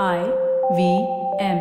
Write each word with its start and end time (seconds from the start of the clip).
I 0.00 0.20
V 0.76 0.82
M. 1.38 1.58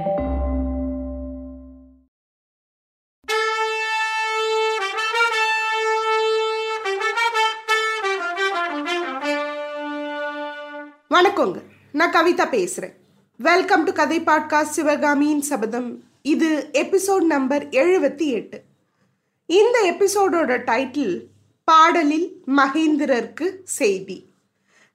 வணக்கங்க. 11.10 11.62
நான் 11.92 12.12
கவிதா 12.12 12.48
பேசுறேன். 12.52 12.94
வெல்கம் 13.38 13.84
டு 13.84 13.92
கதை 13.92 14.22
பாட்காஸ்ட் 14.22 14.62
சிவகாமியின் 14.62 15.42
சபதம். 15.42 16.04
இது 16.22 16.70
எபிசோட் 16.72 17.26
நம்பர் 17.26 17.70
எழுபத்தி 17.70 18.26
எட்டு. 18.26 18.64
இந்த 19.46 19.96
எபிசோடோட 19.98 20.64
டைட்டில் 20.64 21.26
பாடலில் 21.64 22.44
மகேந்திரருக்கு 22.48 23.60
செய்தி. 23.64 24.31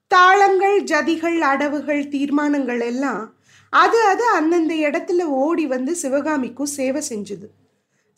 தாளங்கள் 0.07 0.83
ஜதிகள் 0.83 1.39
அடவுகள் 1.39 2.09
தீர்மானங்கள் 2.09 2.81
எல்லாம் 2.81 3.35
அது 3.71 4.03
அது 4.03 4.29
அந்தந்த 4.29 4.75
இடத்துல 4.75 5.23
ஓடி 5.23 5.67
வந்து 5.67 5.95
சிவகாமிக்கும் 5.95 6.67
சேவை 6.67 7.03
செஞ்சுது. 7.09 7.49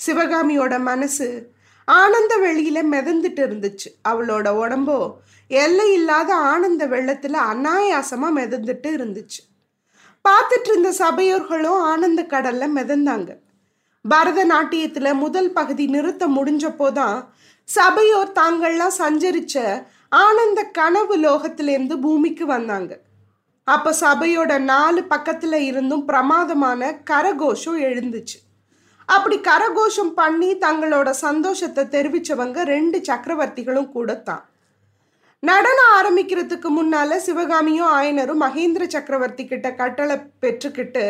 சிவகாமியோட 0.06 0.80
மனசு 0.80 1.50
ஆனந்த 1.84 2.36
வெளியில 2.36 2.84
மிதந்துட்டு 2.94 3.42
இருந்துச்சு. 3.42 3.88
அவளோட 4.08 4.48
உடம்போ 4.48 5.12
எல்லை 5.48 5.92
இல்லாத 5.92 6.34
ஆனந்த 6.34 6.86
வெள்ளத்துல 6.86 7.36
அனாயாசமா 7.52 8.28
மிதந்துட்டு 8.36 8.90
இருந்துச்சு. 8.90 9.42
பார்த்துட்டு 10.28 10.68
இருந்த 10.68 10.92
சபையோர்களும் 10.92 11.80
ஆனந்த 11.80 12.22
கடல்ல 12.22 12.68
மிதந்தாங்க. 12.76 13.36
பரதநாட்டியத்துல 14.10 15.14
முதல் 15.14 15.52
பகுதி 15.52 15.86
நிறுத்த 15.86 16.28
முடிஞ்சப்போதான் 16.28 17.26
சபையோர் 17.64 18.32
தாங்கள்லாம் 18.32 18.96
சஞ்சரிச்ச 18.98 19.86
ஆனந்த 20.12 20.60
கனவு 20.78 21.16
லோகத்திலிருந்து 21.16 21.94
பூமிக்கு 22.04 22.46
வந்தாங்க. 22.46 22.92
அப்ப 23.64 23.94
சபையோட 24.00 24.52
நாலு 24.58 25.00
பக்கத்துல 25.10 25.54
இருந்தும் 25.70 26.04
பிரமாதமான 26.04 26.90
கரகோஷம் 27.10 27.80
எழுந்துச்சு. 27.88 28.38
அப்படி 29.08 29.36
கரகோஷம் 29.48 30.12
பண்ணி 30.20 30.50
தங்களோட 30.54 31.10
சந்தோஷத்தை 31.10 31.82
தெரிவிச்சவங்க 31.96 32.64
ரெண்டு 32.74 32.98
சக்கரவர்த்திகளும் 33.08 33.90
கூட 33.90 34.14
தான் 34.14 34.44
நடனம் 35.42 35.92
ஆரம்பிக்கிறதுக்கு 35.98 36.68
முன்னால 36.78 37.16
சிவகாமியும் 37.16 37.90
ஆயனரும் 37.98 38.42
மகேந்திர 38.44 38.84
சக்கரவர்த்தி 38.86 39.44
கிட்ட 39.44 39.68
கட்டளை 39.74 40.16
பெற்றுக்கிட்டு 40.42 41.04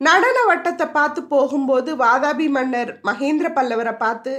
நடன 0.00 0.36
வட்டத்தை 0.48 0.86
பார்த்து 0.92 1.20
போகும்போது 1.24 1.90
வாதாபி 1.96 2.48
மன்னர் 2.48 2.90
மகேந்திர 3.08 3.48
பல்லவரை 3.56 3.94
பார்த்து 3.96 4.32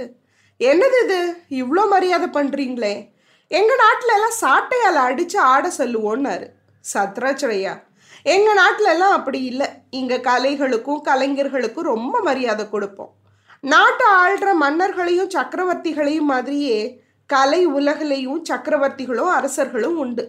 என்னது 0.60 0.98
இது? 1.04 1.20
இவ்வளோ 1.50 1.82
மரியாதை 1.88 2.28
பண்றீங்களே. 2.34 2.94
எங்கள் 3.58 3.80
நாட்டில் 3.84 4.14
எல்லாம் 4.16 4.36
சாட்டையால் 4.40 4.98
அடித்து 5.06 5.38
ஆட 5.52 5.64
சொல்லுவோன்னாரு. 5.78 6.46
சத்ராச்சரையா 6.84 7.74
எங்கள் 8.34 8.58
நாட்டில் 8.60 8.90
எல்லாம் 8.92 9.14
அப்படி 9.18 9.40
இல்லை. 9.50 9.68
இங்கே 9.98 10.18
கலைகளுக்கும் 10.28 11.02
கலைஞர்களுக்கும் 11.08 11.90
ரொம்ப 11.92 12.14
மரியாதை 12.28 12.64
கொடுப்போம். 12.68 13.12
நாட்டை 13.72 14.06
ஆள்ற 14.22 14.48
மன்னர்களையும் 14.62 15.32
சக்கரவர்த்திகளையும் 15.36 16.30
மாதிரியே 16.32 16.78
கலை 17.26 17.60
உலகிலையும் 17.78 18.40
சக்கரவர்த்திகளும் 18.50 19.32
அரசர்களும் 19.38 19.98
உண்டு. 20.04 20.24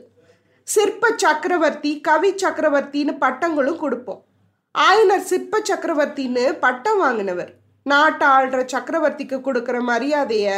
சிற்ப 0.68 1.14
சக்கரவர்த்தி 1.24 1.92
கவி 2.02 2.32
சக்கரவர்த்தின்னு 2.44 3.14
பட்டங்களும் 3.24 3.82
கொடுப்போம். 3.86 4.22
ஆயனர் 4.76 5.30
சிற்ப 5.32 5.62
சக்கரவர்த்தின்னு 5.70 6.46
பட்டம் 6.66 6.98
வாங்கினவர். 6.98 7.52
நாட்டை 7.84 8.28
ஆள்ற 8.28 8.60
சக்கரவர்த்திக்கு 8.74 9.38
கொடுக்குற 9.48 9.78
மரியாதையை 9.92 10.58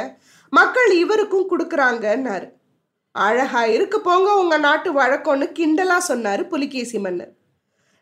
மக்கள் 0.58 0.92
இவருக்கும் 1.04 1.50
கொடுக்குறாங்கன்னாரு. 1.52 2.48
அழகா 3.16 3.62
இருக்கு 3.76 3.98
போங்க 4.08 4.30
உங்க 4.42 4.56
நாட்டு 4.66 4.90
வழக்கம்னு 5.00 5.46
கிண்டலா 5.58 5.98
சொன்னாரு 6.10 6.44
புலிகேசி 6.54 6.98
மன்னர். 7.06 7.34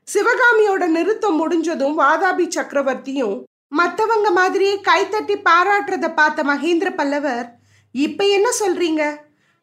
சிவகாமியோட 0.07 0.83
நிறுத்தம் 0.97 1.37
முடிஞ்சதும் 1.41 1.97
வாதாபி 2.01 2.45
சக்கரவர்த்தியும் 2.55 3.35
மற்றவங்க 3.79 4.29
மாதிரியே 4.39 4.73
கைத்தட்டி 4.87 5.35
பாராட்டுறத 5.49 6.07
பார்த்த 6.17 6.43
மகேந்திர 6.49 6.89
பல்லவர் 6.99 7.47
இப்ப 7.95 8.25
என்ன 8.37 8.47
சொல்றீங்க? 8.59 9.03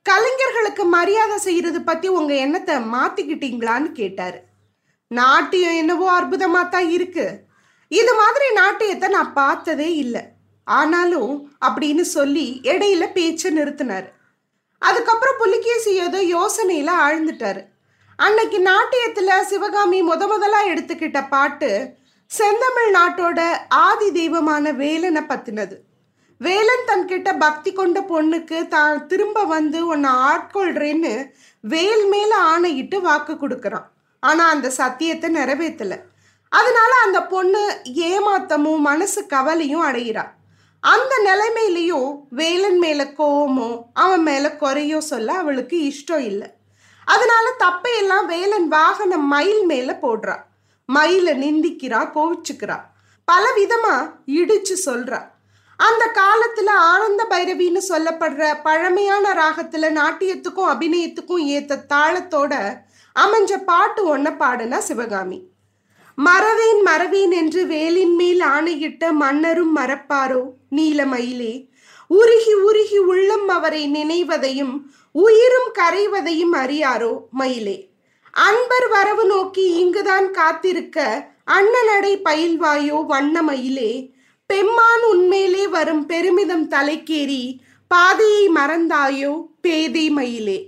கலைஞர்களுக்கு 0.07 0.85
மரியாதை 0.97 1.37
செய்யறது 1.47 1.81
பத்தி 1.89 2.09
உங்க 2.19 2.33
எண்ணத்தை 2.45 2.77
மாத்திக்கிட்டீங்களான்னு 2.95 3.91
கேட்டாரு. 4.01 4.39
நாட்டியம் 5.11 5.79
என்னவோ 5.83 6.07
அற்புதமாக 6.19 6.67
தான் 6.75 6.89
இருக்கு. 6.97 7.27
இது 7.91 8.13
மாதிரி 8.21 8.47
நாட்டியத்தை 8.61 9.09
நான் 9.17 9.33
பார்த்ததே 9.41 9.89
இல்லை. 10.05 10.23
ஆனாலும் 10.79 11.35
அப்படின்னு 11.67 12.05
சொல்லி 12.17 12.47
இடையில 12.63 13.05
பேச்சை 13.13 13.51
நிறுத்தினார். 13.59 14.09
அதுக்கப்புறம் 14.83 15.41
புலிகேசி 15.43 15.93
ஏதோ 16.07 16.21
யோசனையில 16.37 16.91
ஆழ்ந்துட்டாரு. 17.07 17.63
அன்னைக்கு 18.19 18.59
நாட்டியத்துல 18.69 19.39
சிவகாமி 19.51 20.01
முத 20.03 20.23
முதலா 20.33 20.61
எடுத்துக்கிட்ட 20.73 21.21
பாட்டு 21.29 21.71
செந்தமிழ் 22.31 22.91
நாட்டோட 22.97 23.41
ஆதி 23.85 24.09
தெய்வமான 24.13 24.73
வேலனை 24.83 25.23
பத்தினது. 25.29 25.77
வேலன் 26.41 26.89
தன்கிட்ட 26.91 27.31
பக்தி 27.39 27.71
கொண்ட 27.73 27.99
பொண்ணுக்கு 28.11 28.59
தான் 28.69 29.07
திரும்ப 29.07 29.39
வந்து 29.55 29.79
உன்னை 29.87 30.11
ஆட்கொள்றேன்னு 30.31 31.15
வேல் 31.65 32.05
மேல 32.09 32.33
ஆணையிட்டு 32.53 32.99
வாக்கு 33.01 33.35
கொடுக்கறான். 33.35 33.89
ஆனா 34.23 34.45
அந்த 34.55 34.69
சத்தியத்தை 34.79 35.29
நிறைவேற்றல 35.35 35.97
அதனால 36.53 36.93
அந்த 37.07 37.19
பொண்ணு 37.33 37.63
ஏமாத்தமும் 38.09 38.87
மனசு 38.91 39.21
கவலையும் 39.27 39.87
அடைகிறா 39.89 40.25
அந்த 40.81 41.21
நிலைமையிலையும் 41.25 42.21
வேலன் 42.31 42.79
மேலே 42.79 43.03
கோவமோ 43.03 43.83
அவன் 43.95 44.23
மேலே 44.23 44.47
குறையோ 44.47 44.99
சொல்ல 44.99 45.33
அவளுக்கு 45.33 45.77
இஷ்டம் 45.77 46.19
இல்லை. 46.19 46.51
அதனால 47.05 47.57
தப்பையெல்லாம் 47.59 48.27
வேலன் 48.27 48.69
வாகனம் 48.69 49.27
மயில் 49.27 49.65
மேலே 49.65 49.93
போடுறா. 49.93 50.37
மயிலை 50.87 51.33
நிந்திக்கிறா 51.35 52.11
கோவிச்சுக்கிறா. 52.15 52.81
பல 53.25 53.49
விதமா 53.57 54.13
இடிச்சு 54.27 54.77
சொல்றா. 54.87 55.29
அந்த 55.77 56.11
காலத்துல 56.15 56.69
ஆனந்த 56.69 57.27
பைரவின்னு 57.31 57.81
சொல்லப்படுற 57.89 58.61
பழமையான 58.63 59.35
ராகத்துல 59.35 59.91
நாட்டியத்துக்கும் 59.93 60.69
அபிநயத்துக்கும் 60.69 61.47
ஏத்த 61.47 61.85
தாளத்தோட 61.89 62.75
அமைஞ்ச 63.21 63.57
பாட்டு 63.57 64.19
ஒன்ன 64.19 64.37
பாடுனா 64.41 64.79
சிவகாமி. 64.79 65.50
மறவேன் 66.27 66.83
மறவேன் 66.83 67.31
என்று 67.31 67.67
வேலின் 67.67 68.15
மேல் 68.15 68.41
ஆணையிட்ட 68.41 69.13
மன்னரும் 69.13 69.77
மறப்பாரோ? 69.77 70.43
நீலமயிலே. 70.77 71.53
உருகி 72.07 72.53
உருகி 72.53 72.99
உள்ளம் 72.99 73.49
அவரை 73.49 73.83
நினைவதையும் 73.93 74.75
உயிரும் 75.13 75.71
கரைவதையும் 75.73 76.55
அறியாரோ? 76.55 77.13
மயிலே. 77.31 77.89
அன்பர் 78.33 78.89
வரவு 78.89 79.25
நோக்கி 79.25 79.65
இங்குதான் 79.75 80.31
காத்திருக்க 80.31 81.29
அண்ணனடை 81.47 82.21
பயில்வாயோ? 82.25 83.07
வண்ண 83.07 83.43
மயிலே 83.43 84.11
பெம்மான் 84.47 85.05
உன்மேலே 85.13 85.69
வரும் 85.69 86.07
பெருமிதம் 86.07 86.69
தலைக்கேறி 86.69 87.59
பாதையை 87.89 88.49
மறந்தாயோ? 88.49 89.33
பேதை 89.61 90.11
மயிலே. 90.11 90.59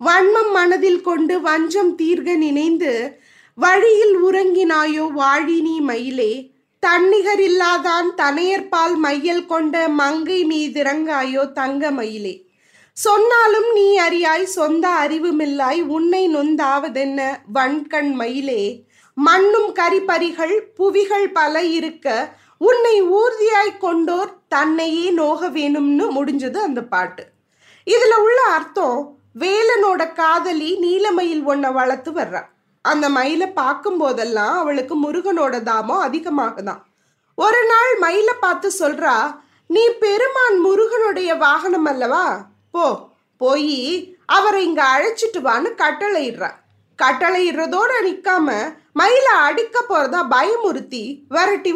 வன்மம் 0.00 0.52
மனதில் 0.52 1.00
கொண்டு 1.00 1.40
வஞ்சம் 1.40 1.98
தீர்க 1.98 2.36
நினைந்து 2.36 3.20
வழியில் 3.54 4.16
உறங்கினாயோ 4.24 5.04
வாழினி 5.16 5.80
மயிலே. 5.80 6.50
தன்னிகரில்லாதான் 6.86 8.08
தனையற்பால் 8.16 8.94
மையல் 8.94 9.46
கொண்ட 9.46 9.88
மங்கை 9.88 10.38
மீதிறங்காயோ 10.44 11.52
தங்க 11.52 11.90
மயிலே. 11.90 12.46
சொன்னாலும் 12.92 13.72
நீ 13.72 13.98
அறியாய் 13.98 14.42
சொந்த 14.42 14.88
அறிவுமில்லாய் 14.88 15.82
உன்னை 15.86 16.36
நொந்தாவதென்ன 16.36 17.20
வன்கண் 17.54 18.12
மயிலே. 18.12 18.84
மண்ணும் 19.14 19.74
கரிபரிகள் 19.74 20.56
புவிகள் 20.74 21.28
பல 21.32 21.62
இருக்க 21.62 22.36
உன்னை 22.58 23.02
ஊர்தியாய் 23.02 23.78
கொண்டோர் 23.80 24.32
தன்னையே 24.48 25.10
நோக 25.10 25.48
வேணும்னு 25.48 26.06
முடிஞ்சது 26.16 26.56
அந்த 26.56 26.82
பாட்டு. 26.82 27.24
இதுல 27.86 28.14
உள்ள 28.18 28.42
அர்த்தம் 28.42 29.18
வேலனோட 29.38 30.12
காதலி 30.12 30.78
நீலமயில் 30.82 31.44
ஒன்ன 31.46 31.72
வளர்த்து 31.72 32.12
வர்றான் 32.12 32.50
அந்த 32.82 33.08
மயிலை 33.08 33.48
பார்க்கும் 33.48 33.98
போதெல்லாம் 33.98 34.58
அவளுக்கு 34.58 34.94
முருகனோட 35.02 35.62
தாமம் 35.62 36.04
அதிகமாகுதான். 36.06 36.82
ஒரு 37.34 37.66
நாள் 37.66 37.98
மயிலை 37.98 38.34
பார்த்து 38.40 38.72
சொல்றா 38.78 39.34
நீ 39.66 39.88
பெருமான் 39.88 40.58
முருகனுடைய 40.58 41.34
வாகனம் 41.34 41.84
அல்லவா? 41.84 42.46
போ 42.70 43.10
போய் 43.36 44.16
அவரை 44.26 44.64
இங்க 44.64 44.82
அழைச்சிட்டு 44.94 45.38
வான்னு 45.38 45.70
கட்டளையிடுற. 45.82 46.50
கட்டளையிடுறதோட 47.02 47.92
நிக்காம 48.04 48.48
மயிலை 48.92 49.34
அடிக்க 49.40 49.84
போறதா 49.88 50.20
பயமுறுத்தி 50.30 51.04
விரட்டி 51.28 51.72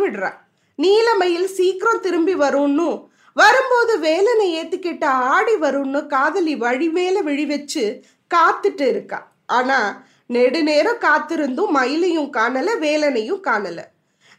நீல 0.75 1.15
மயில் 1.15 1.47
சீக்கிரம் 1.47 2.01
திரும்பி 2.01 2.35
வரும்னு 2.35 3.07
வரும்போது 3.33 3.99
வேலனை 3.99 4.49
ஏத்துக்கிட்ட 4.59 5.05
ஆடி 5.05 5.55
வரும்னு 5.55 6.07
காதலி 6.07 6.57
வழி 6.57 6.89
மேல 6.89 7.21
விழி 7.21 7.47
வச்சு 7.47 8.03
காத்துட்டு 8.35 8.89
இருக்கா. 8.89 9.29
ஆனா 9.47 10.03
நெடுநேரம் 10.31 11.03
காத்திருந்தும் 11.07 11.75
மயிலையும் 11.77 12.31
காணல 12.37 12.69
வேலனையும் 12.81 13.45
காணல. 13.49 13.79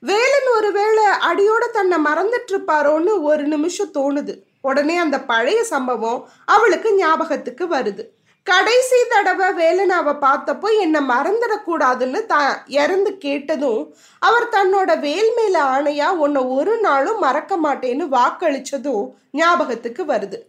வேலன் 0.04 0.50
ஒருவேளை 0.57 1.06
அடியோட 1.30 1.63
தன்னை 1.72 1.98
மறந்துட்டு 2.04 2.51
இருப்பாரோன்னு 2.51 3.22
ஒரு 3.22 3.44
நிமிஷம் 3.44 3.94
தோணுது. 3.94 4.34
உடனே 4.62 4.98
அந்த 4.98 5.18
பழைய 5.22 5.63
சம்பவம் 5.63 6.30
அவளுக்கு 6.45 6.89
ஞாபகத்துக்கு 6.95 7.66
வருது. 7.66 8.04
கடைசி 8.48 8.95
தடவை 9.10 9.48
வேலனாவை 9.54 10.13
பார்த்தப்போ 10.22 10.68
என்னை 10.80 11.01
மறந்துடக்கூடாதுன்னு 11.07 12.25
த 12.25 12.36
இறந்து 12.68 13.18
கேட்டதும் 13.18 13.81
அவர் 14.22 14.48
தன்னோட 14.50 15.00
வேல் 15.00 15.31
மேல 15.36 15.56
ஆணையா 15.75 16.07
உன்னை 16.24 16.44
ஒரு 16.57 16.78
நாளும் 16.78 17.19
மறக்க 17.19 17.57
மாட்டேன்னு 17.57 18.06
வாக்களிச்சதும் 18.18 19.10
ஞாபகத்துக்கு 19.31 20.06
வருது. 20.06 20.40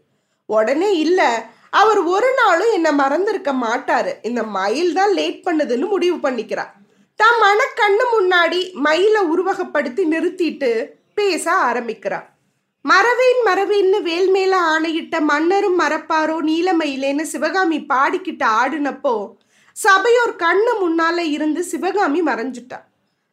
உடனே 0.47 0.91
இல்லை 0.97 1.31
அவர் 1.71 1.99
ஒரு 1.99 2.35
நாளும் 2.35 2.73
என்னை 2.73 2.93
மறந்திருக்க 2.93 3.53
மாட்டாரு. 3.53 4.13
இந்த 4.23 4.43
மயில் 4.43 4.93
தான் 4.93 5.13
லேட் 5.13 5.45
பண்ணுதுன்னு 5.47 5.89
முடிவு 5.89 6.31
பண்ணிக்கிறார் 6.31 6.73
தம் 7.17 7.41
மனக்கண்ணு 7.43 8.05
முன்னாடி 8.17 8.73
மயிலை 8.73 9.23
உருவகப்படுத்தி 9.23 10.03
நிறுத்திட்டு 10.15 10.91
பேச 11.15 11.53
ஆரம்பிக்கிறார் 11.53 12.37
மறவேன் 12.81 13.41
மறவேன்னு 13.47 14.03
வேல் 14.03 14.31
மேல 14.31 14.61
ஆணையிட்ட 14.61 15.21
மன்னரும் 15.21 15.81
மறப்பாரோ 15.81 16.37
நீலமயிலேன்னு 16.43 17.23
சிவகாமி 17.23 17.79
பாடிக்கிட்டு 17.89 18.47
ஆடினப்போ 18.61 19.31
சபையோர் 19.73 20.37
கண்ணு 20.37 20.73
முன்னால 20.81 21.19
இருந்து 21.19 21.65
சிவகாமி 21.65 22.23
மறைஞ்சிட்டா. 22.23 22.79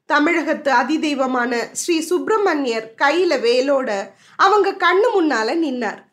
தமிழகத்து 0.05 0.71
அதிதெய்வமான 0.71 1.51
ஸ்ரீ 1.71 2.01
சுப்பிரமணியர் 2.01 2.93
கையில 3.01 3.39
வேலோட 3.39 3.89
அவங்க 4.35 4.71
கண்ணு 4.71 5.07
முன்னால 5.15 5.55
நின்னார். 5.55 6.04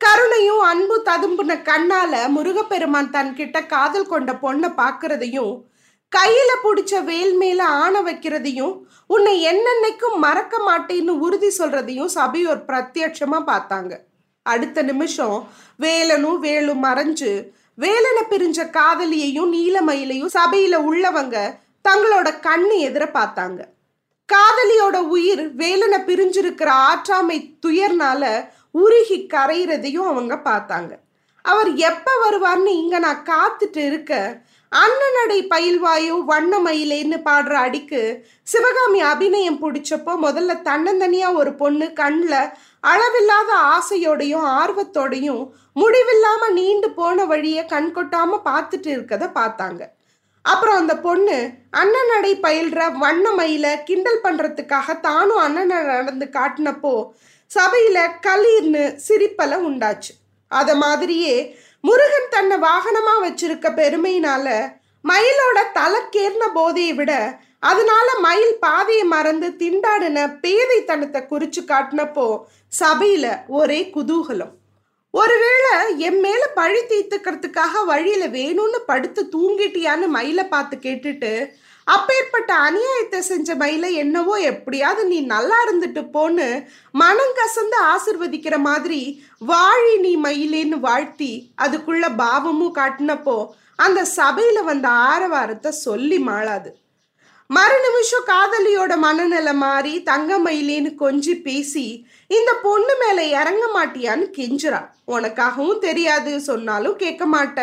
கருணையும் 0.00 0.62
அன்பு 0.68 0.96
ததும்புன 1.08 1.52
கண்ணால 1.68 2.12
முருகப்பெருமான் 2.34 3.10
தன்கிட்ட 3.16 3.58
காதல் 3.66 4.06
கொண்ட 4.06 4.30
பொண்ணை 4.42 4.68
பார்க்கறதையும் 4.80 5.52
கையில 6.16 6.50
பிடிச்ச 6.62 6.92
வேல் 7.04 7.34
மேல 7.36 7.60
ஆண 7.82 8.02
வைக்கிறதையும் 8.02 8.74
உன்னை 9.06 9.34
என்னென்னைக்கும் 9.50 10.16
மறக்க 10.18 10.54
மாட்டேன்னு 10.68 11.12
உறுதி 11.26 11.50
சொல்றதையும் 11.58 12.10
சபையோர் 12.16 12.62
பிரத்யட்சமா 12.68 13.38
பார்த்தாங்க. 13.50 13.92
அடுத்த 14.42 14.82
நிமிஷம் 14.82 15.36
வேலனும் 15.78 16.38
வேலும் 16.38 16.82
மறைஞ்சு 16.84 17.32
வேலனை 17.74 18.22
பிரிஞ்ச 18.30 18.58
காதலியையும் 18.78 19.52
நீலமயிலையும் 19.52 20.34
சபையில 20.38 20.78
உள்ளவங்க 20.90 21.36
தங்களோட 21.88 22.28
கண்ணு 22.46 22.76
எதிர 22.88 23.04
பார்த்தாங்க. 23.18 23.60
காதலியோட 24.32 24.96
உயிர் 25.16 25.44
வேலனை 25.60 25.98
பிரிஞ்சிருக்கிற 26.08 26.70
ஆற்றாமை 26.88 27.38
துயர்னால 27.66 28.24
உருகி 28.82 29.18
கரையிறதையும் 29.34 30.08
அவங்க 30.12 30.34
பார்த்தாங்க. 30.48 30.92
அவர் 31.44 31.70
எப்ப 31.88 32.10
வருவார்னு 32.24 32.72
இங்க 32.82 32.96
நான் 32.98 33.26
காத்துட்டு 33.30 33.82
இருக்க 33.90 34.12
அண்ணனடை 34.72 35.38
பயில்வாயோ 35.52 36.16
வண்ண 36.24 36.52
மயிலேன்னு 36.58 37.18
பாடுற 37.28 37.54
அடிக்கு 37.66 38.02
சிவகாமி 38.42 39.00
அபிநயம் 39.12 39.60
பிடிச்சப்போ 39.62 40.12
முதல்ல 40.26 40.56
தன்னந்தனியா 40.68 41.28
ஒரு 41.40 41.52
பொண்ணு 41.54 41.86
கண்ணில் 41.92 42.52
அளவில்லாத 42.92 43.50
ஆசையோடையும் 43.74 44.46
ஆர்வத்தோடையும் 44.60 45.42
முடிவில்லாம 45.80 46.50
நீண்டு 46.58 46.90
போன 46.90 47.24
வழியை 47.24 47.64
கண் 47.66 47.90
கொட்டாம 47.96 48.38
பார்த்துட்டு 48.44 48.90
இருக்கத 48.96 49.24
பார்த்தாங்க. 49.40 49.82
அப்புறம் 50.42 50.76
அந்த 50.76 50.98
பொண்ணு 50.98 51.50
அண்ணனடை 51.76 52.32
பயில்ற 52.40 52.98
வண்ண 52.98 53.30
மயில 53.30 53.82
கிண்டல் 53.84 54.20
பண்றதுக்காக 54.24 55.00
தானும் 55.00 55.36
அண்ணனை 55.36 55.76
நடந்து 55.82 56.26
காட்டினப்போ 56.32 56.94
சபையில 57.54 57.98
கலீர்னு 58.26 58.98
சிரிப்பல 59.08 59.56
உண்டாச்சு. 59.68 60.12
அத 60.48 60.74
மாதிரியே 60.74 61.56
முருகன் 61.80 62.30
தன்னை 62.30 62.56
வாகனமா 62.56 63.14
வச்சிருக்க 63.22 63.68
பெருமையினால 63.74 64.46
மயிலோட 65.08 65.58
தலைக்கேர்ன 65.74 66.44
போதையை 66.54 66.94
விட 66.94 67.40
அதனால 67.60 68.18
மயில் 68.18 68.56
பாதையை 68.60 69.04
மறந்து 69.04 69.48
திண்டாடின 69.58 70.38
பேதைத்தனத்தை 70.42 71.20
குறிச்சு 71.30 71.60
காட்டினப்போ 71.60 72.38
சபையில 72.80 73.26
ஒரே 73.46 73.90
குதூகலம். 73.94 74.52
ஒருவேளை 75.14 75.72
என் 75.98 76.20
மேல 76.20 76.42
பழி 76.54 76.80
தீர்த்துக்கிறதுக்காக 76.82 77.84
வழியில 77.86 78.26
வேணும்னு 78.26 78.78
படுத்து 78.86 79.22
தூங்கிட்டியான்னு 79.32 80.06
மயிலை 80.06 80.44
பார்த்து 80.48 80.76
கேட்டுட்டு 80.76 81.32
அப்பேற்பட்ட 81.86 82.50
அநியாயத்தை 82.58 83.18
செஞ்ச 83.18 83.54
மயில 83.54 83.90
என்னவோ 83.92 84.34
எப்படியாவது 84.40 85.06
நீ 85.06 85.20
நல்லா 85.20 85.56
இருந்துட்டு 85.64 86.02
போன்னு 86.12 86.46
மனம் 86.92 87.34
கசந்து 87.36 87.78
ஆசிர்வதிக்கிற 87.92 88.58
மாதிரி 88.58 89.00
வாழி 89.46 89.94
நீ 89.98 90.12
மயிலேன்னு 90.16 90.78
வாழ்த்தி 90.80 91.32
அதுக்குள்ள 91.62 92.16
பாவமும் 92.16 92.76
காட்டினப்போ 92.76 93.38
அந்த 93.76 94.00
சபையில 94.16 94.62
வந்த 94.64 94.88
ஆரவாரத்தை 94.88 95.70
சொல்லி 95.70 96.18
மாளாது. 96.18 96.70
மறு 97.54 97.76
நிமிஷம் 97.84 98.26
காதலியோட 98.26 98.92
மனநிலை 98.96 99.52
மாறி 99.54 100.02
தங்க 100.02 100.38
மயிலேன்னு 100.38 100.90
கொஞ்சி 101.00 101.32
பேசி 101.42 101.86
இந்த 102.26 102.50
பொண்ணு 102.62 102.94
மேல 103.00 103.22
இறங்க 103.38 103.64
மாட்டியான்னு 103.76 104.26
கெஞ்சுறா. 104.36 104.80
உனக்காகவும் 105.06 105.80
தெரியாது 105.86 106.32
சொன்னாலும் 106.40 106.96
கேட்க 106.96 107.26
மாட்ட. 107.26 107.58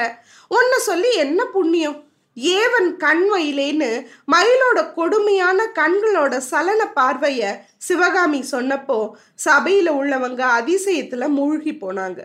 உன்னை 0.48 0.80
சொல்லி 0.80 1.12
என்ன 1.16 1.40
புண்ணியம்? 1.46 1.98
ஏவன் 2.38 2.90
கண் 2.98 3.24
மயிலேன்னு 3.34 3.90
மயிலோட 4.34 4.80
கொடுமையான 4.94 5.70
கண்களோட 5.80 6.42
சலன 6.52 6.82
பார்வைய 6.96 7.54
சிவகாமி 7.78 8.44
சொன்னப்போ 8.52 9.00
சபையில 9.46 9.96
உள்ளவங்க 10.02 10.44
அதிசயத்துல 10.60 11.28
மூழ்கி 11.28 11.74
போனாங்க. 11.82 12.20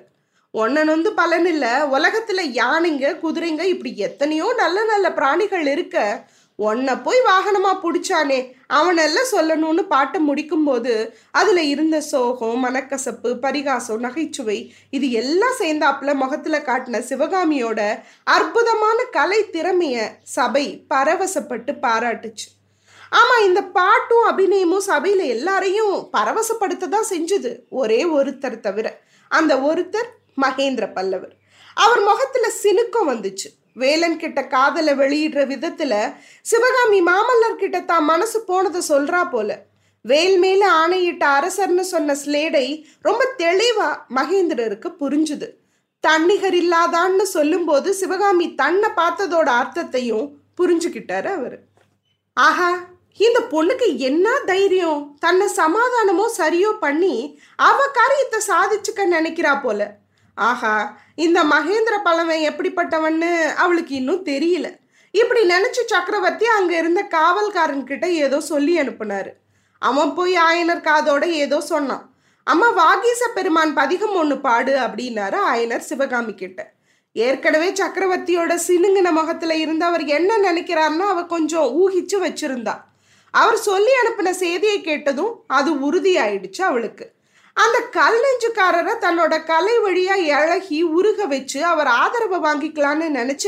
ஒன்ன 0.55 0.85
வந்து 0.85 1.11
பலன் 1.13 1.47
இல்லை. 1.47 1.73
உலகத்துல 1.97 2.41
யானைங்க 2.61 3.17
குதிரைங்க 3.23 3.65
இப்படி 3.75 3.93
எத்தனையோ 4.09 4.49
நல்ல 4.57 4.79
நல்ல 4.85 5.07
பிராணிகள் 5.13 5.67
இருக்க 5.67 5.99
உன்னை 6.57 6.95
போய் 6.97 7.19
வாகனமா 7.19 7.71
பிடிச்சானே 7.83 8.53
அவனெல்லாம் 8.69 9.31
சொல்லணும்னு 9.33 9.81
பாட்டை 9.81 10.21
முடிக்கும்போது 10.29 11.13
அதுல 11.31 11.63
இருந்த 11.63 12.01
சோகம் 12.01 12.65
மனக்கசப்பு 12.65 13.35
பரிகாசம் 13.35 13.99
நகைச்சுவை 13.99 14.75
இது 14.91 15.11
எல்லாம் 15.11 15.57
சேர்ந்தாப்புல 15.59 16.15
முகத்துல 16.15 16.59
காட்டின 16.59 17.03
சிவகாமியோட 17.09 18.03
அற்புதமான 18.25 19.03
கலை 19.03 19.45
திறமைய 19.45 20.09
சபை 20.23 20.85
பரவசப்பட்டு 20.91 21.75
பாராட்டுச்சு. 21.83 22.49
ஆமா 23.13 23.45
இந்த 23.45 23.63
பாட்டும் 23.63 24.27
அபிநயமும் 24.27 24.87
சபையில 24.87 25.27
எல்லாரையும் 25.27 26.09
பரவசப்படுத்த 26.13 26.89
தான் 26.89 27.11
செஞ்சுது 27.11 27.59
ஒரே 27.69 28.05
ஒருத்தர் 28.05 28.61
தவிர. 28.61 29.01
அந்த 29.29 29.57
ஒருத்தர் 29.57 30.09
மகேந்திர 30.43 30.93
பல்லவர். 30.93 31.35
அவர் 31.75 32.01
முகத்துல 32.01 32.49
சினுக்கம் 32.63 33.11
வந்துச்சு. 33.11 33.62
வேலன் 33.77 34.17
கிட்ட 34.17 34.47
காதலை 34.47 34.95
வெளியிடுற 34.95 35.43
விதத்துல 35.53 35.95
சிவகாமி 36.43 37.01
மாமல்லர் 37.03 37.61
கிட்ட 37.63 37.81
தான் 37.81 38.05
மனசு 38.05 38.41
போனதை 38.41 38.81
சொல்றா 38.89 39.31
போல. 39.31 39.51
வேல் 40.01 40.39
மேல 40.39 40.63
ஆணையிட்ட 40.73 41.25
அரசர்னு 41.39 41.81
சொன்ன 41.81 42.17
ஸ்லேடை 42.25 42.67
ரொம்ப 43.01 43.25
தெளிவா 43.39 43.91
மகேந்திரருக்கு 44.17 44.89
புரிஞ்சுது. 45.03 45.49
தன்னிகர் 46.01 46.55
இல்லாதான்னு 46.55 47.23
சொல்லும்போது 47.23 47.95
சிவகாமி 47.95 48.55
தன்னை 48.55 48.89
பார்த்ததோட 48.97 49.49
அர்த்தத்தையும் 49.61 50.27
புரிஞ்சுக்கிட்டாரு 50.61 51.31
அவரு. 51.39 51.59
ஆஹா 52.33 52.71
இந்த 53.19 53.39
பொண்ணுக்கு 53.51 53.97
என்ன 53.97 54.27
தைரியம்? 54.47 55.17
தன்னை 55.19 55.47
சமாதானமோ 55.57 56.27
சரியோ 56.39 56.71
பண்ணி 56.79 57.15
அவ 57.57 57.79
காரியத்தை 57.93 58.41
சாதிச்சுக்க 58.49 59.03
நினைக்கிறா 59.17 59.63
போல. 59.63 59.81
ஆஹா 60.35 60.99
இந்த 61.15 61.45
மகேந்திர 61.45 61.99
பழவன் 62.03 62.41
எப்படிப்பட்டவன்னு 62.51 63.53
அவளுக்கு 63.55 63.95
இன்னும் 63.95 64.25
தெரியல. 64.25 64.81
இப்படி 65.11 65.47
நினைச்சு 65.47 65.83
சக்கரவர்த்தி 65.87 66.47
அங்க 66.47 66.79
இருந்த 66.79 67.03
காவல்காரன் 67.03 67.85
கிட்ட 67.85 68.09
ஏதோ 68.09 68.41
சொல்லி 68.41 68.79
அனுப்புனாரு. 68.79 69.29
அவன் 69.79 70.15
போய் 70.15 70.35
ஆயனர் 70.37 70.87
காதோட 70.89 71.25
ஏதோ 71.25 71.61
சொன்னான். 71.61 72.15
அம்மா 72.45 72.69
வாகீச 72.71 73.29
பெருமான் 73.35 73.75
பதிகம் 73.75 74.15
ஒன்று 74.15 74.39
பாடு 74.39 74.79
அப்படின்னாரு 74.79 75.39
ஆயனர் 75.53 75.79
சிவகாமி 75.79 76.35
கிட்ட. 76.35 76.73
ஏற்கனவே 77.13 77.73
சக்கரவர்த்தியோட 77.73 78.53
சினுங்கின 78.69 79.11
முகத்துல 79.11 79.55
இருந்து 79.55 79.85
அவர் 79.85 80.05
என்ன 80.05 80.53
நினைக்கிறாருன்னு 80.53 81.07
அவ 81.13 81.25
கொஞ்சம் 81.25 81.69
ஊகிச்சு 81.81 82.19
வச்சிருந்தா. 82.27 82.75
அவர் 83.31 83.57
சொல்லி 83.57 83.91
அனுப்பின 84.03 84.31
செய்தியை 84.31 84.81
கேட்டதும் 84.81 85.45
அது 85.47 85.93
உறுதியாயிடுச்சு 85.93 86.63
அவளுக்கு. 86.63 87.13
அந்த 87.53 87.81
கல் 87.81 88.19
நெஞ்சுக்காரரை 88.25 88.95
தன்னோட 89.01 89.45
கலை 89.45 89.79
வழியா 89.79 90.17
இழகி 90.17 90.83
உருக 90.83 91.27
வச்சு 91.27 91.65
அவர் 91.65 91.87
ஆதரவை 91.87 92.39
வாங்கிக்கலான்னு 92.39 93.09
நினைச்ச 93.19 93.47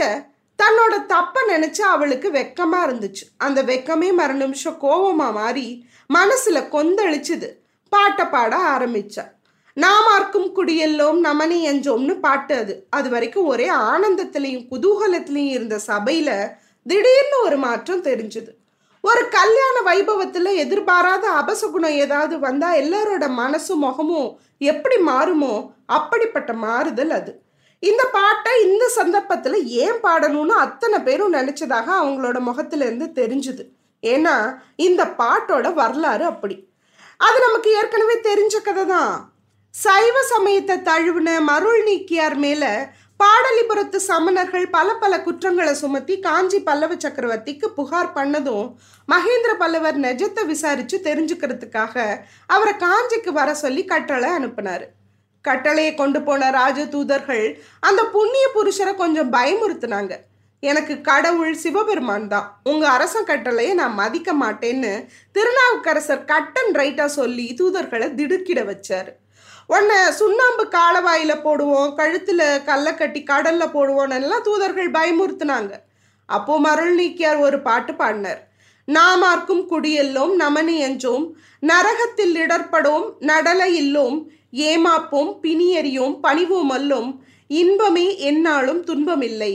தன்னோட 0.63 1.07
தப்ப 1.07 1.41
நினைச்சு 1.49 1.81
அவளுக்கு 1.81 2.31
வெக்கமா 2.31 2.81
இருந்துச்சு. 2.87 3.25
அந்த 3.37 3.63
வெக்கமே 3.63 4.13
மறு 4.13 4.35
நிமிஷம் 4.35 4.79
கோபமாக 4.79 5.33
மாறி 5.33 5.87
மனசுல 6.15 6.59
கொந்தளிச்சுது. 6.75 7.49
பாட்டை 7.89 8.27
பாட 8.27 8.57
ஆரம்பிச்சா. 8.57 9.25
நாமார்க்கும் 9.77 10.51
குடியெல்லோம் 10.57 11.19
நமனி 11.25 11.59
எஞ்சோம்னு 11.71 12.21
பாட்டு 12.21 12.55
அது. 12.55 12.87
அது 12.91 13.11
வரைக்கும் 13.11 13.47
ஒரே 13.47 13.71
ஆனந்தத்திலையும் 13.71 14.67
குதூகலத்திலையும் 14.71 15.55
இருந்த 15.57 15.81
சபையில 15.87 16.51
திடீர்னு 16.87 17.39
ஒரு 17.43 17.57
மாற்றம் 17.57 18.03
தெரிஞ்சுது. 18.03 18.53
ஒரு 19.09 19.23
கல்யாண 19.29 19.77
வைபவத்தில் 19.87 20.51
எதிர்பாராத 20.65 21.25
அபசகுணம் 21.41 21.97
ஏதாவது 22.05 22.35
வந்தால் 22.39 22.79
எல்லாரோட 22.83 23.25
மனசும் 23.41 23.83
முகமும் 23.87 24.29
எப்படி 24.71 24.97
மாறுமோ 25.09 25.55
அப்படிப்பட்ட 25.97 26.53
மாறுதல் 26.53 27.11
அது. 27.11 27.33
இந்த 27.83 28.03
பாட்டை 28.17 28.53
இந்த 28.67 28.85
சந்தர்ப்பத்தில் 28.89 29.59
ஏன் 29.85 30.01
பாடணும்னு 30.03 30.55
அத்தனை 30.65 30.99
பேரும் 31.01 31.35
நினச்சதாக 31.35 31.89
அவங்களோட 32.01 32.39
முகத்திலேருந்து 32.49 33.09
தெரிஞ்சுது. 33.21 33.65
ஏன்னா 34.03 34.37
இந்த 34.87 35.03
பாட்டோட 35.21 35.67
வரலாறு 35.75 36.25
அப்படி. 36.25 36.57
அது 37.27 37.39
நமக்கு 37.47 37.71
ஏற்கனவே 37.81 38.17
தெரிஞ்ச 38.31 38.57
கதை 38.63 38.85
தான். 38.87 39.15
சைவ 39.75 40.17
சமயத்தை 40.33 40.77
தழுவின 40.89 41.29
மருள் 41.51 41.83
நீக்கியார் 41.83 42.37
மேலே 42.37 42.73
பாடலிபுரத்து 43.21 43.99
சமணர்கள் 44.09 44.67
பல 44.71 44.89
பல 44.95 45.21
குற்றங்களை 45.21 45.75
சுமத்தி 45.75 46.15
காஞ்சி 46.21 46.59
பல்லவ 46.61 46.95
சக்கரவர்த்திக்கு 46.95 47.67
புகார் 47.69 48.11
பண்ணதும் 48.15 48.67
மகேந்திர 49.09 49.53
பல்லவர் 49.59 49.99
நெஜத்தை 50.01 50.45
விசாரிச்சு 50.47 50.99
தெரிஞ்சுக்கிறதுக்காக 51.05 51.97
அவரை 52.47 52.75
காஞ்சிக்கு 52.85 53.33
வர 53.33 53.55
சொல்லி 53.55 53.85
கட்டளை 53.85 54.31
அனுப்புனார். 54.31 54.85
கட்டளையை 55.45 55.95
கொண்டு 55.95 56.23
போன 56.23 56.51
ராஜ 56.51 56.87
தூதர்கள் 56.87 57.47
அந்த 57.81 58.03
புண்ணிய 58.05 58.45
புருஷரை 58.55 58.95
கொஞ்சம் 58.95 59.33
பயமுறுத்துனாங்க. 59.33 60.15
எனக்கு 60.63 61.01
கடவுள் 61.01 61.55
சிவபெருமான் 61.55 62.29
தான். 62.29 62.47
உங்கள் 62.65 62.91
அரசன் 62.91 63.25
கட்டளையை 63.25 63.75
நான் 63.75 63.99
மதிக்க 64.03 64.33
மாட்டேன்னு 64.35 64.93
திருநாவுக்கரசர் 65.33 66.25
கட்டன் 66.25 66.73
ரைட்டாக 66.81 67.17
சொல்லி 67.19 67.47
தூதர்களை 67.61 68.09
திடுக்கிட 68.15 68.63
வச்சார். 68.63 69.11
உன்னை 69.71 69.99
சுண்ணாம்பு 70.19 70.65
காலவாயில 70.77 71.33
போடுவோம் 71.45 71.93
கழுத்துல 72.01 72.41
கல்லை 72.65 72.93
கட்டி 72.95 73.21
கடல்ல 73.31 73.65
போடுவோம் 73.75 74.15
எல்லாம் 74.19 74.43
தூதர்கள் 74.43 74.91
பயமுறுத்துனாங்க. 74.91 75.73
அப்போ 76.29 76.55
மருள் 76.59 76.95
நீக்கியார் 76.99 77.39
ஒரு 77.47 77.59
பாட்டு 77.61 77.95
பாடினார். 77.95 78.41
நாமார்க்கும் 78.89 79.65
குடியெல்லோம் 79.71 80.33
நமனி 80.43 80.77
என்றோம் 80.89 81.25
நரகத்தில் 81.63 82.35
இடர்படோம் 82.45 83.07
நடலையில்லோம் 83.31 84.19
ஏமாப்போம் 84.71 85.31
பிணியறியோம் 85.45 86.17
பணிவோம் 86.27 86.73
அல்லோம் 86.77 87.11
இன்பமே 87.51 88.07
என்னாலும் 88.31 88.83
துன்பமில்லை. 88.85 89.55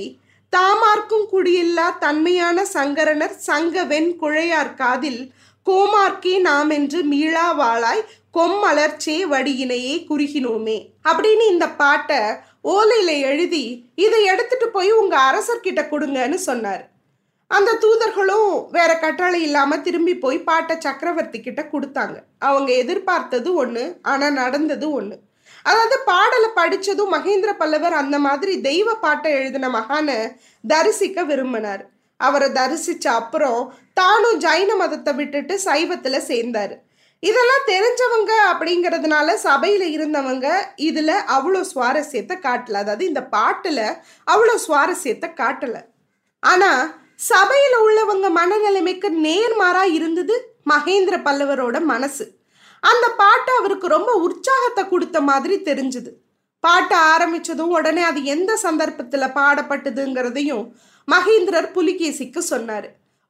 தாமார்க்கும் 0.53 1.25
குடியில்லா 1.33 1.87
தன்மையான 1.99 2.57
சங்கரனர் 2.75 3.35
சங்க 3.47 3.83
வெண் 3.83 4.11
குழையார் 4.21 4.73
காதில் 4.81 5.21
கோமார்க்கே 5.67 6.35
நாம் 6.41 6.71
என்று 6.77 6.99
மீளா 7.03 7.47
வாளாய் 7.59 8.01
கொம்மலர்ச்சே 8.33 9.15
வடியினையே 9.31 9.95
குறுகினோமே 10.09 10.77
அப்படின்னு 11.09 11.45
இந்த 11.47 11.67
பாட்டை 11.81 12.19
ஓலையில 12.63 13.11
எழுதி 13.29 13.63
இதை 13.95 14.23
எடுத்துட்டு 14.23 14.69
போய் 14.69 14.91
உங்க 14.91 15.15
அரசர்கிட்ட 15.29 15.81
கொடுங்கன்னு 15.91 16.39
சொன்னார். 16.49 16.83
அந்த 17.47 17.77
தூதர்களும் 17.83 18.51
வேற 18.71 18.91
கட்டளை 18.99 19.41
இல்லாம 19.41 19.79
திரும்பி 19.79 20.13
போய் 20.17 20.39
பாட்டை 20.39 20.75
சக்கரவர்த்தி 20.79 21.39
கிட்ட 21.39 21.61
கொடுத்தாங்க. 21.71 22.17
அவங்க 22.39 22.71
எதிர்பார்த்தது 22.73 23.65
ஒண்ணு 23.65 23.85
ஆனா 24.01 24.29
நடந்தது 24.29 25.01
ஒண்ணு. 25.01 25.15
அதாவது 25.63 25.95
பாடலை 26.05 26.49
படிச்சதும் 26.55 27.13
மகேந்திர 27.15 27.51
பல்லவர் 27.53 27.93
அந்த 27.93 28.19
மாதிரி 28.19 28.61
தெய்வ 28.61 28.93
பாட்டை 28.95 29.31
எழுதின 29.31 29.69
மகானை 29.69 30.19
தரிசிக்க 30.67 31.23
விரும்பினார். 31.23 31.83
அவரை 32.17 32.49
தரிசிச்ச 32.49 33.07
அப்புறம் 33.07 33.73
தானும் 33.93 34.39
ஜைன 34.39 34.77
மதத்தை 34.77 35.13
விட்டுட்டு 35.13 35.59
சைவத்துல 35.65 36.21
சேர்ந்தாரு. 36.27 36.75
இதெல்லாம் 37.23 37.65
தெரிஞ்சவங்க 37.71 38.31
அப்படிங்கிறதுனால 38.51 39.33
சபையில் 39.47 39.85
இருந்தவங்க 39.95 40.47
இதில் 40.87 41.15
அவ்வளோ 41.35 41.61
சுவாரஸ்யத்தை 41.71 42.35
காட்டல. 42.45 42.81
அதாவது 42.83 43.03
இந்த 43.11 43.21
பாட்டில் 43.35 43.85
அவ்வளோ 44.33 44.55
சுவாரஸ்யத்தை 44.65 45.29
காட்டலை. 45.41 45.81
ஆனால் 46.43 46.83
சபையில் 47.31 47.77
உள்ளவங்க 47.85 48.27
மனநிலைமைக்கு 48.39 49.09
நேர்மாறாக 49.27 49.95
இருந்தது 49.97 50.35
மகேந்திர 50.71 51.15
பல்லவரோட 51.27 51.77
மனசு. 51.93 52.25
அந்த 52.83 53.05
பாட்டு 53.21 53.51
அவருக்கு 53.59 53.87
ரொம்ப 53.95 54.11
உற்சாகத்தை 54.27 54.83
கொடுத்த 54.91 55.17
மாதிரி 55.29 55.55
தெரிஞ்சுது. 55.69 56.11
பாட்டு 56.63 56.95
ஆரம்பித்ததும் 57.13 57.73
உடனே 57.77 58.01
அது 58.09 58.19
எந்த 58.35 58.51
சந்தர்ப்பத்தில் 58.65 59.33
பாடப்பட்டதுங்கிறதையும் 59.39 60.65
மகேந்திரர் 61.07 61.69
புலிகேசிக்கு 61.75 62.41
சொன்னார். 62.53 62.87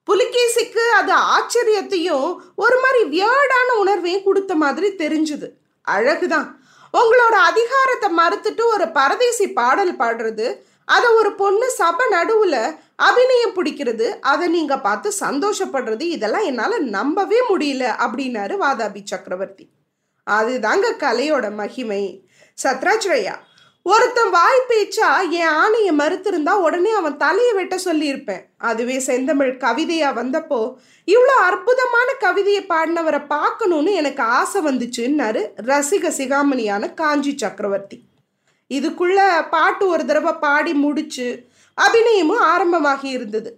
புலிகேசிக்கு 0.09 0.83
அது 0.99 1.13
ஆச்சரியத்தையும் 1.35 2.29
ஒரு 2.63 2.77
மாதிரி 2.83 3.01
வியர்டான 3.15 3.69
உணர்வையும் 3.81 4.25
கொடுத்த 4.27 4.55
மாதிரி 4.63 4.89
தெரிஞ்சுது. 5.03 5.47
அழகுதான். 5.87 6.47
உங்களோட 6.93 7.35
அதிகாரத்தை 7.51 8.09
மறுத்துட்டு 8.19 8.63
ஒரு 8.73 8.85
பரதேசி 8.97 9.47
பாடல் 9.59 9.93
பாடுறது 9.97 10.47
அதை 10.85 11.09
ஒரு 11.11 11.31
பொண்ணு 11.41 11.67
சபை 11.71 12.05
நடுவில் 12.09 12.61
அபிநயம் 13.07 13.55
பிடிக்கிறது 13.55 14.07
அதை 14.31 14.47
நீங்கள் 14.47 14.83
பார்த்து 14.85 15.09
சந்தோஷப்படுறது 15.19 16.05
இதெல்லாம் 16.15 16.47
என்னால் 16.51 16.77
நம்பவே 16.97 17.39
முடியல 17.49 17.83
அப்படின்னாரு 18.05 18.55
வாதாபி 18.63 19.01
சக்கரவர்த்தி. 19.03 19.65
அதுதாங்க 20.27 20.87
கலையோட 21.05 21.45
மகிமை. 21.59 22.03
சத்ராஜ்ரையா 22.57 23.35
ஒருத்தன் 23.89 24.31
வாய் 24.35 24.67
பேச்சா 24.69 25.09
என் 25.39 25.53
ஆணையை 25.61 25.91
மறுத்திருந்தா 25.99 26.53
உடனே 26.65 26.91
அவன் 26.99 27.15
தலையை 27.21 27.53
வெட்ட 27.53 27.75
சொல்லியிருப்பேன். 27.85 28.41
அதுவே 28.69 28.97
செந்தமிழ் 28.99 29.51
கவிதையா 29.63 30.09
வந்தப்போ 30.19 30.59
இவ்வளோ 31.07 31.35
அற்புதமான 31.49 32.09
கவிதையை 32.23 32.63
பாடினவரை 32.69 33.21
பார்க்கணும்னு 33.27 33.93
எனக்கு 34.01 34.23
ஆசை 34.39 34.59
வந்துச்சுன்னாரு 34.65 35.41
ரசிக 35.69 36.11
சிகாமணியான 36.19 36.93
காஞ்சி 36.93 37.33
சக்கரவர்த்தி. 37.37 37.97
இதுக்குள்ள 38.71 39.19
பாட்டு 39.49 39.87
ஒரு 39.87 40.05
தடவை 40.05 40.33
பாடி 40.45 40.73
முடிச்சு 40.83 41.27
அபிநயமும் 41.77 42.45
ஆரம்பமாகி 42.53 43.09
இருந்தது. 43.17 43.51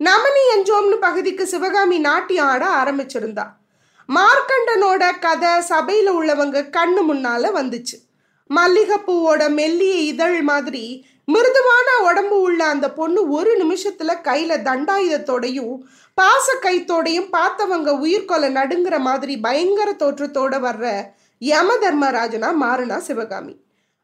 நமனி 0.00 0.44
என்றோம்னு 0.54 0.96
பகுதிக்கு 1.08 1.46
சிவகாமி 1.46 1.98
நாட்டியம் 2.08 2.48
ஆட 2.52 2.64
ஆரம்பிச்சிருந்தா. 2.82 3.44
மார்க்கண்டனோட 4.08 5.04
கதை 5.26 5.52
சபையில் 5.72 6.12
உள்ளவங்க 6.12 6.68
கண்ணு 6.78 7.02
முன்னால 7.10 7.52
வந்துச்சு. 7.60 7.98
மல்லிகைப்பூவோட 8.56 9.50
மெல்லிய 9.50 9.94
இதழ் 9.94 10.42
மாதிரி 10.42 11.06
மிருதுவான 11.32 11.88
உடம்பு 12.02 12.40
உள்ள 12.40 12.64
அந்த 12.64 12.92
பொண்ணு 12.92 13.28
ஒரு 13.28 13.50
நிமிஷத்துல 13.62 14.14
கையில 14.24 14.56
தண்டாயுதத்தோடையும் 14.62 15.76
பாச 16.20 16.46
கைத்தோடையும் 16.62 17.28
பார்த்தவங்க 17.32 17.90
உயிர்கொலை 17.98 18.52
நடுங்கிற 18.52 18.98
மாதிரி 18.98 19.36
பயங்கர 19.38 19.92
தோற்றத்தோட 19.92 20.54
வர்ற 20.66 21.02
யம 21.38 21.74
தர்மராஜனா 21.74 22.48
மாறினா 22.62 22.98
சிவகாமி. 22.98 23.54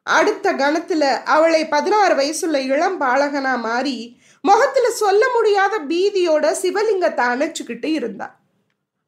அடுத்த 0.02 0.52
கணத்துல 0.52 1.02
அவளை 1.24 1.68
பதினாறு 1.68 2.14
வயசுள்ள 2.14 2.56
இளம் 2.56 3.00
பாலகனா 3.00 3.58
மாறி 3.58 4.16
முகத்துல 4.40 4.90
சொல்ல 4.90 5.24
முடியாத 5.34 5.78
பீதியோட 5.88 6.54
சிவலிங்கத்தை 6.62 7.24
அணைச்சுக்கிட்டு 7.32 7.84
இருந்தா. 7.84 8.36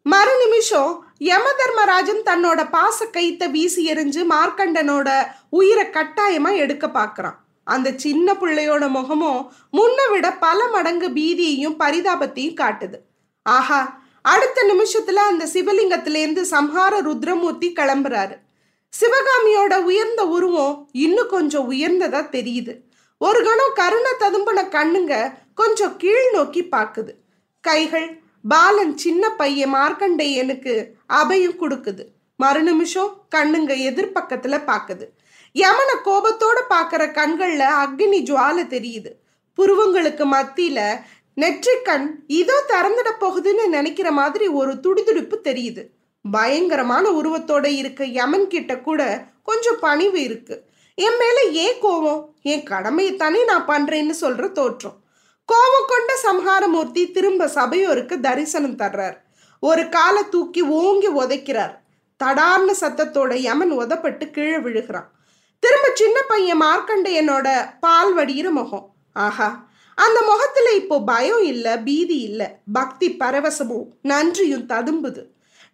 மறு 0.03 0.33
நிமிஷம் 0.45 1.10
யம 1.21 1.47
தர்மராஜன் 1.57 2.23
தன்னோட 2.25 2.61
பாச 2.71 3.07
கைத்த 3.13 3.51
வீசி 3.51 3.83
எறிஞ்சு 3.93 4.23
மார்க்கண்டனோட 4.31 5.09
உயிரை 5.51 5.85
கட்டாயமா 5.87 6.51
எடுக்க 6.57 6.87
பார்க்குறான் 6.87 7.37
அந்த 7.65 7.93
சின்ன 7.97 8.33
பிள்ளையோட 8.33 8.89
முகமும் 8.89 9.41
முன்ன 9.73 9.99
விட 10.11 10.33
பல 10.33 10.69
மடங்கு 10.69 11.09
பீதியையும் 11.09 11.77
பரிதாபத்தையும் 11.79 12.61
காட்டுது. 12.61 12.99
ஆஹா 13.43 14.03
அடுத்த 14.23 14.63
நிமிஷத்துல 14.71 15.21
அந்த 15.31 15.45
சிவலிங்கத்திலேருந்து 15.53 16.43
சம்ஹார 16.51 16.95
ருத்ரமூர்த்தி 17.01 17.69
கிளம்புறாரு. 17.75 18.37
சிவகாமியோட 18.93 19.75
உயர்ந்த 19.81 20.23
உருவம் 20.27 20.89
இன்னும் 20.93 21.29
கொஞ்சம் 21.29 21.69
உயர்ந்ததா 21.73 22.23
தெரியுது. 22.37 22.75
ஒரு 23.19 23.41
கணம் 23.45 23.75
கருணை 23.75 24.13
ததும்பின 24.19 24.69
கண்ணுங்க 24.69 25.15
கொஞ்சம் 25.55 25.97
கீழ் 25.97 26.31
நோக்கி 26.33 26.63
பாக்குது. 26.63 27.13
கைகள் 27.65 28.09
பாலன் 28.43 28.97
சின்ன 28.97 29.31
பையன் 29.31 29.75
மார்க்கண்டையனுக்கு 29.75 30.87
அபயம் 31.09 31.57
கொடுக்குது. 31.61 32.05
மறு 32.37 32.63
நிமிஷம் 32.63 33.27
கண்ணுங்க 33.35 33.75
எதிர்பக்கத்துல 33.75 34.61
பாக்குது. 34.67 35.07
யமன 35.53 35.95
கோபத்தோட 36.05 36.73
பாக்குற 36.73 37.05
கண்கள்ல 37.13 37.65
அக்னி 37.85 38.23
ஜுவாலை 38.23 38.65
தெரியுது. 38.67 39.11
புருவங்களுக்கு 39.57 40.25
மத்தியில 40.33 41.01
நெற்றிக்கண் 41.37 42.07
இதோ 42.27 42.65
திறந்துட 42.69 43.11
போகுதுன்னு 43.21 43.69
நினைக்கிற 43.69 44.11
மாதிரி 44.11 44.47
ஒரு 44.47 44.73
துடிதுடிப்பு 44.73 45.39
தெரியுது. 45.45 45.87
பயங்கரமான 46.31 47.11
உருவத்தோட 47.11 47.67
இருக்க 47.67 48.05
யமன் 48.05 48.47
கிட்ட 48.47 48.79
கூட 48.79 49.25
கொஞ்சம் 49.43 49.79
பணிவு 49.81 50.23
இருக்கு. 50.23 50.65
என் 50.95 51.17
மேல 51.19 51.43
ஏன் 51.43 51.83
கோவம்? 51.83 52.25
என் 52.43 52.63
கடமையை 52.63 53.17
தானே 53.17 53.45
நான் 53.45 53.67
பண்றேன்னு 53.67 54.15
சொல்ற 54.21 54.53
தோற்றம். 54.53 55.00
கோபம் 55.53 55.89
கொண்ட 55.91 56.13
சம்ஹாரமூர்த்தி 56.27 57.03
திரும்ப 57.11 57.49
சபையோருக்கு 57.49 58.21
தரிசனம் 58.21 58.79
தர்றார். 58.79 59.17
ஒரு 59.61 59.89
காலை 59.89 60.23
தூக்கி 60.29 60.63
ஓங்கி 60.81 61.11
உதைக்கிறார். 61.21 61.75
தடார்ன 62.25 62.71
சத்தத்தோட 62.81 63.33
யமன் 63.47 63.73
உதப்பட்டு 63.73 64.31
கீழே 64.31 64.59
விழுகிறான். 64.59 65.09
திரும்ப 65.59 65.89
சின்ன 65.95 66.23
பையன் 66.29 66.63
மார்க்கண்டையனோட 66.63 67.49
பால் 67.81 68.13
வடிகிற 68.19 68.49
முகம். 68.51 68.87
ஆஹா 69.13 69.49
அந்த 69.95 70.19
முகத்துல 70.23 70.69
இப்போ 70.73 70.97
பயம் 71.01 71.43
இல்லை 71.43 71.73
பீதி 71.79 72.19
இல்லை. 72.29 72.49
பக்தி 72.73 73.09
பரவசமும் 73.21 73.89
நன்றியும் 74.03 74.69
ததும்புது. 74.69 75.23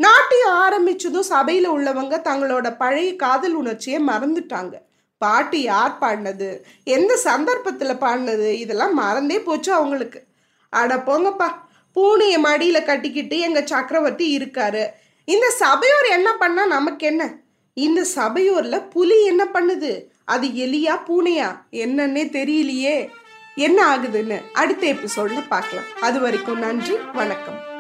நாட்டியம் 0.05 0.57
ஆரம்பிச்சதும் 0.65 1.29
சபையில 1.33 1.67
உள்ளவங்க 1.77 2.17
தங்களோட 2.29 2.67
பழைய 2.79 3.17
காதல் 3.17 3.55
உணர்ச்சியை 3.61 4.01
மறந்துட்டாங்க. 4.07 4.75
பாட்டு 5.19 5.63
யார் 5.63 5.99
பாடினது? 6.01 6.61
எந்த 6.85 7.17
சந்தர்ப்பத்தில் 7.17 8.01
பாடினது? 8.01 8.51
இதெல்லாம் 8.51 8.95
மறந்தே 8.95 9.41
போச்சு 9.41 9.73
அவங்களுக்கு. 9.73 10.25
அட 10.69 10.97
போங்கப்பா. 10.97 11.53
பூனையை 11.95 12.39
மடியில் 12.39 12.85
கட்டிக்கிட்டு 12.85 13.39
எங்கள் 13.39 13.67
சக்கரவர்த்தி 13.67 14.37
இருக்காரு. 14.37 14.87
இந்த 15.25 15.51
சபையோர் 15.51 16.05
என்ன 16.11 16.37
பண்ணால் 16.41 16.67
நமக்கு 16.67 17.07
என்ன? 17.07 17.37
இந்த 17.75 18.05
சபையோரில் 18.05 18.89
புலி 18.89 19.25
என்ன 19.25 19.49
பண்ணுது? 19.53 20.05
அது 20.25 20.49
எலியா 20.49 20.99
பூனையா? 21.07 21.63
என்னன்னே 21.71 22.25
தெரியலையே. 22.39 23.09
என்ன 23.55 23.97
ஆகுதுன்னு 23.97 24.53
அடுத்த 24.53 24.87
எபிசோடில் 24.87 25.49
பார்க்கலாம். 25.49 25.85
அது 26.01 26.21
வரைக்கும் 26.21 26.59
நன்றி 26.59 26.97
வணக்கம். 27.13 27.76